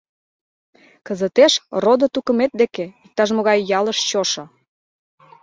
[1.07, 1.53] —Кызытеш
[1.83, 4.43] родо-тукымет деке иктаж-могай ялыш чошо!